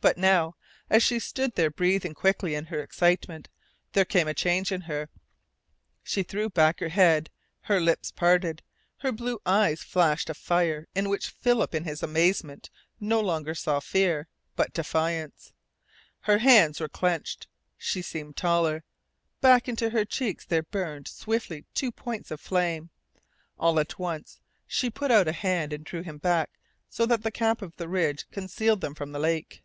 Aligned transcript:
But 0.00 0.16
now, 0.16 0.54
as 0.88 1.02
she 1.02 1.18
stood 1.18 1.56
there 1.56 1.72
breathing 1.72 2.14
quickly 2.14 2.54
in 2.54 2.66
her 2.66 2.80
excitement, 2.80 3.48
there 3.94 4.04
came 4.04 4.28
a 4.28 4.32
change 4.32 4.70
in 4.70 4.82
her. 4.82 5.08
She 6.04 6.22
threw 6.22 6.48
back 6.48 6.78
her 6.78 6.88
head. 6.90 7.30
Her 7.62 7.80
lips 7.80 8.12
parted. 8.12 8.62
Her 8.98 9.10
blue 9.10 9.40
eyes 9.44 9.82
flashed 9.82 10.30
a 10.30 10.34
fire 10.34 10.86
in 10.94 11.08
which 11.08 11.28
Philip 11.30 11.74
in 11.74 11.82
his 11.82 12.00
amazement 12.00 12.70
no 13.00 13.18
longer 13.20 13.56
saw 13.56 13.80
fear, 13.80 14.28
but 14.54 14.72
defiance. 14.72 15.52
Her 16.20 16.38
hands 16.38 16.78
were 16.78 16.88
clenched. 16.88 17.48
She 17.76 18.00
seemed 18.00 18.36
taller. 18.36 18.84
Back 19.40 19.66
into 19.68 19.90
her 19.90 20.04
cheeks 20.04 20.44
there 20.46 20.62
burned 20.62 21.08
swiftly 21.08 21.64
two 21.74 21.90
points 21.90 22.30
of 22.30 22.40
flame. 22.40 22.90
All 23.58 23.80
at 23.80 23.98
once 23.98 24.38
she 24.64 24.90
put 24.90 25.10
out 25.10 25.26
a 25.26 25.32
hand 25.32 25.72
and 25.72 25.82
drew 25.84 26.02
him 26.04 26.18
back, 26.18 26.50
so 26.88 27.04
that 27.06 27.24
the 27.24 27.32
cap 27.32 27.62
of 27.62 27.74
the 27.78 27.88
ridge 27.88 28.30
concealed 28.30 28.80
them 28.80 28.94
from 28.94 29.10
the 29.10 29.18
lake. 29.18 29.64